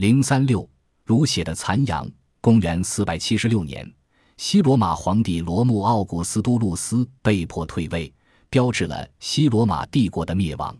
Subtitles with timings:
[0.00, 0.66] 零三六，
[1.04, 2.10] 如血的残阳。
[2.40, 3.86] 公元四百七十六年，
[4.38, 8.10] 西罗马皇帝罗穆奥古斯都路斯被迫退位，
[8.48, 10.74] 标志了西罗马帝国的灭亡。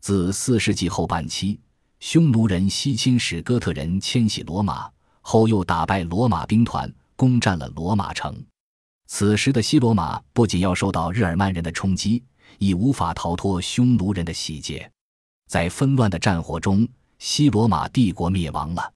[0.00, 1.58] 自四世纪后半期，
[1.98, 4.88] 匈奴人西侵使哥特人迁徙罗马
[5.22, 8.40] 后，又打败罗马兵团，攻占了罗马城。
[9.08, 12.22] 此时的西罗马不仅要受到日耳曼人的冲击，
[12.60, 14.88] 已无法逃脱匈奴人的洗劫。
[15.48, 16.86] 在纷乱的战火中，
[17.24, 18.92] 西罗马帝国灭亡了。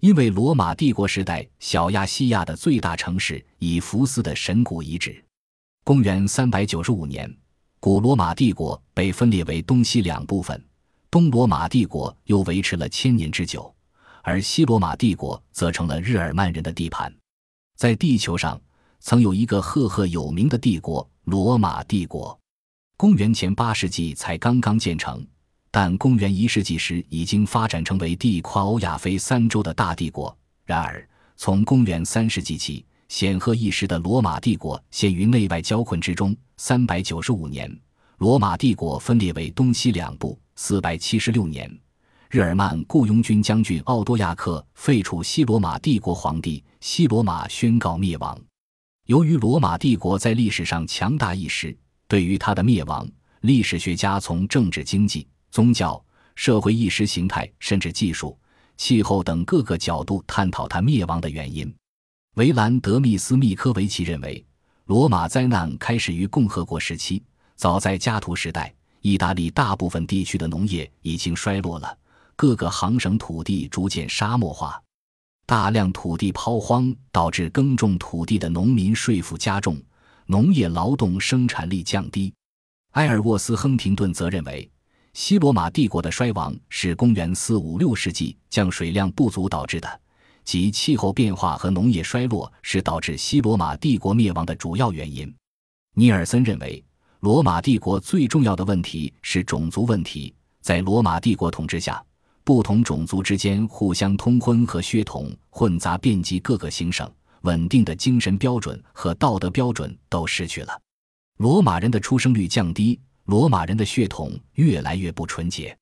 [0.00, 5.24] 因为罗马帝国时代小亚细亚的最大城市以弗斯的神谷遗址，
[5.84, 7.32] 公元三百九十五年，
[7.78, 10.60] 古罗马帝国被分裂为东西两部分，
[11.12, 13.72] 东罗马帝国又维持了千年之久，
[14.24, 17.14] 而西罗马帝国则成了日耳曼人的地盘。
[17.76, 18.60] 在地球上，
[18.98, 22.36] 曾有一个赫赫有名的帝国——罗马帝国，
[22.96, 25.24] 公元前八世纪才刚刚建成。
[25.70, 30.36] 但公元一世纪时，已经发展成为地跨欧亚非三洲的大帝国。
[30.64, 36.36] 然而，从公元三世纪起，显赫一时的罗马帝国陷于内外交困之中。
[36.56, 37.74] 三百九十五年，
[38.18, 40.38] 罗马帝国分裂为东西两部。
[40.56, 41.74] 四百七十六年，
[42.28, 48.38] 日耳曼雇佣军将军奥多亚克废除西罗马帝国皇帝，西罗马宣告灭亡。
[49.06, 51.74] 由于罗马帝国在历史上强大一时，
[52.06, 53.08] 对于它的灭亡，
[53.40, 55.26] 历史学家从政治、经济。
[55.50, 56.02] 宗教、
[56.36, 58.38] 社会意识形态，甚至技术、
[58.76, 61.72] 气候等各个角度探讨它灭亡的原因。
[62.36, 64.44] 维兰德密斯密科维奇认为，
[64.86, 67.22] 罗马灾难开始于共和国时期。
[67.56, 71.98] 早在加图时代，意大利大部分地区的农业已经衰落了，
[72.36, 74.80] 各个行省土地逐渐沙漠化，
[75.44, 79.76] 大量土地抛荒，导致耕种土地的农民税负加重，
[80.26, 82.32] 农业劳动生产力降低。
[82.92, 84.70] 埃尔沃斯·亨廷顿则认为。
[85.12, 90.00] 西罗马帝国的衰亡是公元四五六世纪降水量不足导致的，
[90.44, 95.32] 即气候变化和农业衰落是导致西罗马帝国灭亡的主要原因。
[95.94, 96.82] 尼尔森认为，
[97.20, 100.32] 罗马帝国最重要的问题是种族问题。
[100.60, 102.02] 在罗马帝国统治下，
[102.44, 107.10] 不同种族之间互相通婚和血统混杂遍及各个行省，
[107.42, 110.80] 稳定的精神标准和道德标准都失去了。
[111.38, 113.00] 罗马人的出生率降低。
[113.30, 115.78] 罗马人的血统越来越不纯洁。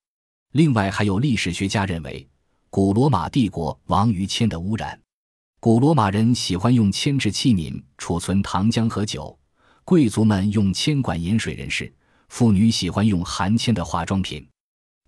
[0.53, 2.28] 另外，还有历史学家认为，
[2.69, 5.00] 古罗马帝国亡于铅的污染。
[5.59, 9.34] 古罗马人喜欢用铅制器皿储存糖浆和酒，
[9.82, 11.91] 贵族们用铅管饮水，人士、
[12.28, 14.47] 妇女喜欢用含铅的化妆品。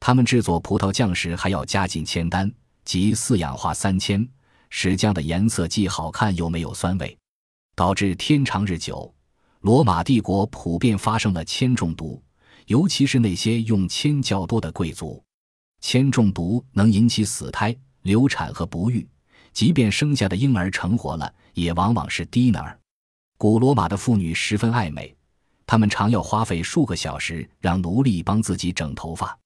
[0.00, 2.50] 他们制作葡萄酱时还要加进铅丹，
[2.86, 4.26] 即四氧化三铅，
[4.70, 7.14] 使酱的颜色既好看又没有酸味，
[7.76, 9.14] 导致天长日久。
[9.60, 12.18] 罗马帝国普遍发生了铅中毒。
[12.70, 15.20] 尤其是那些用铅较多的贵族，
[15.81, 19.04] 铅中毒能引起死胎、流产和不育，
[19.53, 22.78] 即便生下的婴儿成活了，也往往是低能儿。
[23.36, 25.12] 古罗马的妇女十分爱美，
[25.66, 29.37] 她们常要花费数个小时让奴隶帮自己整头发。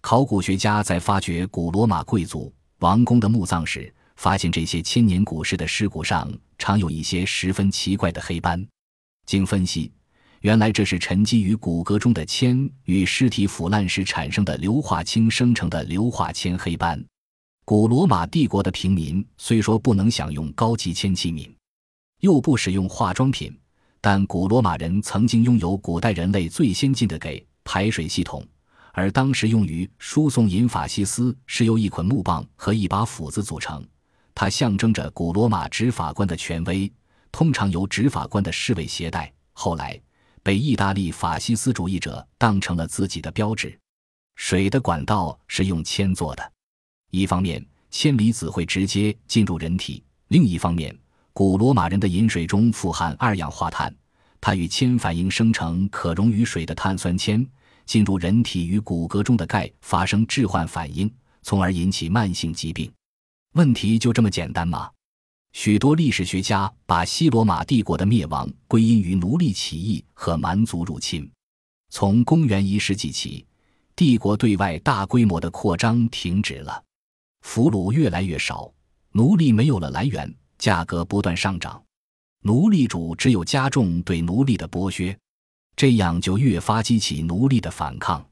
[0.00, 8.66] 考古学家在发掘古罗马贵族王宫的墓葬时，发现这些千年古尸的尸骨上常有一些十分奇怪的黑斑。
[9.26, 9.92] 经分析。
[10.44, 17.02] 原来这是沉积于骨骼中的铅与尸体腐烂时产生的硫化氢生成的硫化铅黑斑。
[17.64, 21.50] 古罗马帝国的平民虽说不能享用高级铅器皿，
[22.20, 23.58] 又不使用化妆品，
[24.02, 28.46] 但古罗马人曾经拥有古代人类最先进的给排水系统，
[28.92, 33.82] 而当时用于输送银法西斯是由一捆木棒和一把斧子组成，
[34.34, 36.92] 它象征着古罗马执法官的权威，
[37.32, 39.32] 通常由执法官的侍卫携带。
[39.54, 39.98] 后来。
[40.44, 43.76] 被意大利法西斯主义者当成了自己的标志。
[44.36, 46.52] 水的管道是用铅做的，
[47.10, 50.94] 一方面铅离子会直接进入人体，另一方面
[51.32, 53.94] 古罗马人的饮水中富含二氧化碳，
[54.40, 57.44] 它与铅反应生成可溶于水的碳酸铅，
[57.86, 62.92] 进入人体与骨骼中的钙发生置换反应，从而引起慢性疾病。
[63.54, 64.90] 问题就这么简单吗？
[65.54, 71.30] 许多历史学家把西罗马帝国的灭亡归因于奴隶起义和蛮族入侵。
[71.90, 73.46] 从公元一世纪起，
[73.94, 76.82] 帝国对外大规模的扩张停止了，
[77.42, 78.70] 俘虏越来越少，
[79.12, 81.80] 奴隶没有了来源，价格不断上涨，
[82.42, 85.16] 奴隶主只有加重对奴隶的剥削，
[85.76, 88.22] 这样就越发激起奴隶的反抗。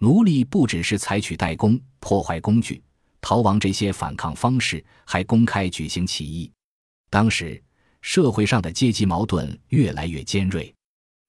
[0.00, 2.82] 奴隶不只是采取代工、破坏工具、
[3.20, 6.50] 逃亡这些反抗方式，还公开举行起义。
[7.10, 7.62] 当时，
[8.02, 10.74] 社会上的阶级矛盾越来越尖锐，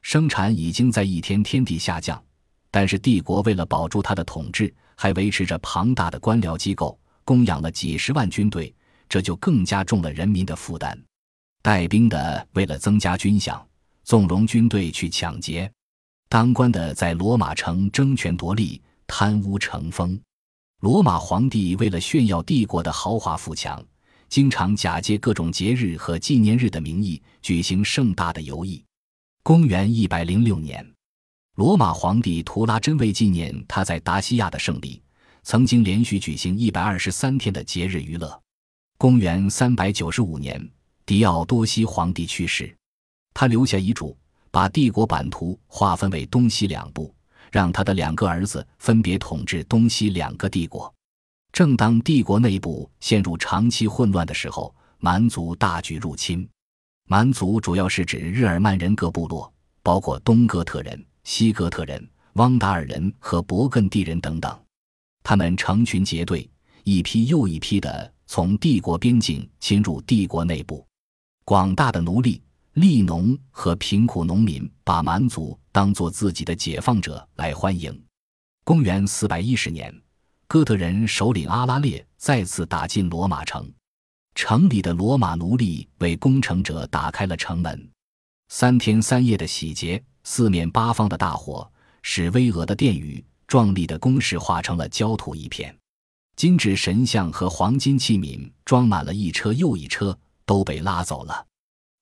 [0.02, 2.22] 生产已经在一天天地下降。
[2.70, 8.74] 但是，帝国为了保住他的统治，还维持着庞大的官僚机构，供养了几十万军队，
[9.08, 11.02] 这就更加重了人民的负担。
[11.62, 13.62] 带兵的为了增加军饷，
[14.04, 15.70] 纵容军队去抢劫；
[16.30, 20.20] 当官的在罗马城争权夺利，贪污成风。
[20.82, 23.84] 罗马皇帝为了炫耀帝国的豪华富强，
[24.30, 28.84] 经常假借各种节日和纪念日的名义举行盛大的游艺。
[29.44, 30.86] 公元一百零六年，
[31.56, 35.02] 罗马皇帝图拉真为纪念他在达西亚的胜利，
[35.44, 38.42] 曾经连续举行一百二十三天的节日娱乐。
[38.98, 40.70] 公元三百九十五年，
[41.06, 42.76] 狄奥多西皇帝去世，
[43.34, 44.18] 他留下遗嘱，
[44.52, 47.14] 把帝国版图划分为东西两部。
[47.50, 50.94] 让他的两个儿子分别统治东西两个帝国。
[51.58, 56.48] 正当帝国内部陷入长期混乱的时候，蛮族大举入侵。
[57.08, 59.52] 蛮族主要是指日耳曼人各部落，
[59.82, 64.56] 包括东哥特人、西哥特人、汪达尔人和勃艮第人等等。
[65.24, 66.48] 他们成群结队，
[66.84, 70.86] 一批又一批的从帝国边境侵入帝国内部。
[71.44, 72.40] 广大的奴隶。
[72.74, 78.00] 利农和贫苦农民把蛮族当作自己的解放者来欢迎。
[78.64, 79.92] 公元四百一十年，
[80.50, 83.70] 哥特人首领阿拉列再次打进罗马城，
[84.34, 87.90] 城里的罗马奴隶为攻城者打开了城门。
[88.48, 91.70] 三天三夜的洗劫，四面八方的大火，
[92.02, 95.78] 使巍峨的殿宇、壮丽的宫室化成了焦土一片。
[96.38, 101.46] 金质神像和黄金器皿装满了一车又一车，都被拉走了。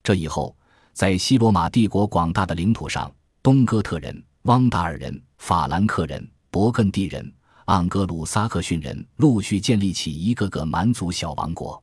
[0.03, 0.56] 这以后。
[0.94, 3.13] 在西罗马帝国广大的领土上，
[3.44, 7.35] 东哥特人、汪达尔人、法兰克人、勃艮第人、
[7.66, 11.82] 盎格鲁撒克逊人陆续建立起一个个蛮族小王国。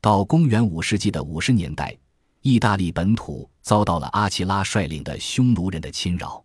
[0.00, 1.96] 到公元五世纪的五十年代，
[2.42, 6.44] 意大利本土遭到了阿奇拉率领的匈奴人的侵扰。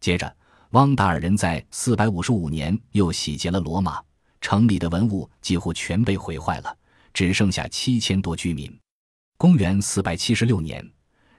[0.00, 0.34] 接着，
[0.70, 4.02] 汪达尔人在四百五十五年又洗劫了罗马，
[4.40, 6.74] 城里的文物几乎全被毁坏了，
[7.12, 8.74] 只剩下七千多居民。
[9.36, 10.82] 公元四百七十六年。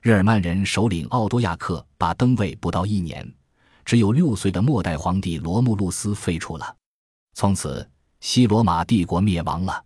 [0.01, 3.27] 日耳曼人首领奥多亚克把登位不到一年，
[3.85, 6.75] 只有六岁的末代皇帝罗慕路斯废除了，
[7.35, 7.87] 从此
[8.19, 9.85] 西罗马帝国灭亡了。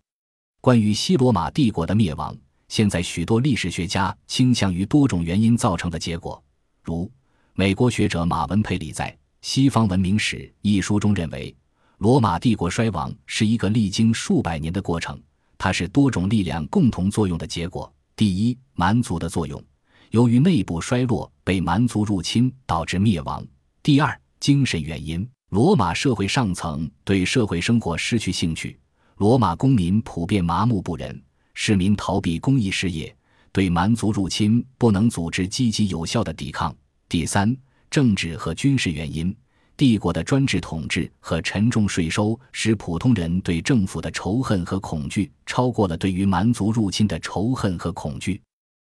[0.62, 2.34] 关于西罗马帝国的灭亡，
[2.68, 6.42] 现在许多历史学家倾向于多种原因造成的结果，
[6.82, 7.10] 如
[7.52, 9.10] 美国学者马文佩里在
[9.42, 11.54] 《西方文明史》一书中认为，
[11.98, 15.20] 罗马帝国衰亡是一个历经数百年的过程，
[15.58, 17.92] 它是多种力量共同作用的结果。
[18.16, 19.62] 第一，蛮族的作用。
[20.10, 23.46] 由于内部衰落，被蛮族入侵导致灭亡。
[23.82, 28.78] 第二，精神原因，罗马社会上层对社会生活失去兴趣，
[29.16, 31.18] 罗马公民普遍麻木不仁，
[31.54, 33.14] 市民逃避公益事业，
[33.52, 36.76] 对蛮族入侵不能组织积极有效的抵抗。
[37.08, 37.56] 第三，
[37.90, 39.34] 政治和军事原因，
[39.78, 48.42] 帝国的专制统治和沉重税收使普通人对政府的仇恨和恐惧超过了对于蛮族入侵的仇恨和恐惧。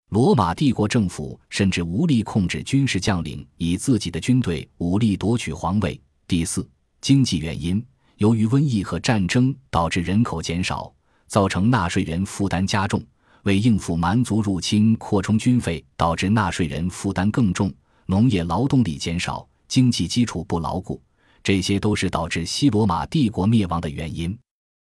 [0.09, 6.01] 罗马帝国政府甚至无力控制军事将领，以自己的军队武力夺取皇位。
[6.27, 6.67] 第四，
[6.99, 7.85] 经济原因，
[8.17, 10.91] 由于瘟疫和战争导致人口减少，
[11.27, 12.99] 造成纳税人负担加重。
[13.43, 17.71] 为应付蛮族入侵，扩充军费，导致纳税人负担更重。
[18.07, 20.99] 农业劳动力减少，经济基础不牢固，
[21.43, 24.35] 这些都是导致西罗马帝国灭亡的原因。